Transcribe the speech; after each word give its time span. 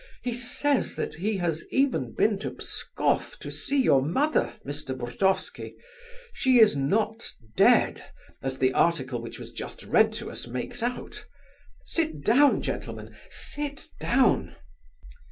He 0.23 0.33
says 0.33 0.95
that 0.95 1.13
he 1.13 1.37
has 1.37 1.63
even 1.69 2.15
been 2.15 2.39
to 2.39 2.49
Pskoff 2.49 3.37
to 3.37 3.51
see 3.51 3.83
your 3.83 4.01
mother, 4.01 4.55
Mr. 4.65 4.97
Burdovsky; 4.97 5.75
she 6.33 6.57
is 6.59 6.75
not 6.75 7.29
dead, 7.55 8.03
as 8.41 8.57
the 8.57 8.73
article 8.73 9.21
which 9.21 9.37
was 9.37 9.51
just 9.53 9.83
read 9.83 10.11
to 10.13 10.31
us 10.31 10.47
makes 10.47 10.81
out. 10.81 11.23
Sit 11.85 12.21
down, 12.25 12.63
gentlemen, 12.63 13.15
sit 13.29 13.89
down!" 13.99 14.55